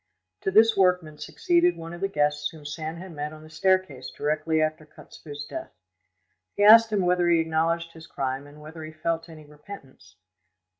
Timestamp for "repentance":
9.45-10.15